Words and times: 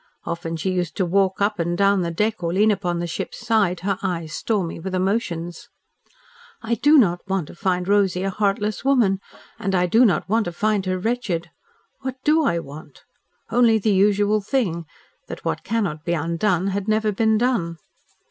Often 0.25 0.57
she 0.57 0.71
used 0.71 0.97
to 0.97 1.05
walk 1.05 1.41
up 1.43 1.59
and 1.59 1.77
down 1.77 2.01
the 2.01 2.09
deck 2.09 2.41
or 2.41 2.51
lean 2.51 2.71
upon 2.71 2.97
the 2.97 3.05
ship's 3.05 3.37
side, 3.37 3.81
her 3.81 3.99
eyes 4.01 4.33
stormy 4.33 4.79
with 4.79 4.95
emotions. 4.95 5.69
"I 6.63 6.73
do 6.73 6.97
not 6.97 7.19
want 7.27 7.45
to 7.49 7.55
find 7.55 7.87
Rosy 7.87 8.23
a 8.23 8.31
heartless 8.31 8.83
woman, 8.83 9.19
and 9.59 9.75
I 9.75 9.85
do 9.85 10.03
not 10.03 10.27
want 10.27 10.45
to 10.45 10.51
find 10.53 10.87
her 10.87 10.97
wretched. 10.97 11.51
What 11.99 12.15
do 12.23 12.43
I 12.43 12.57
want? 12.57 13.03
Only 13.51 13.77
the 13.77 13.93
usual 13.93 14.41
thing 14.41 14.85
that 15.27 15.45
what 15.45 15.63
cannot 15.63 16.03
be 16.03 16.13
undone 16.13 16.69
had 16.69 16.87
never 16.87 17.11
been 17.11 17.37
done. 17.37 17.77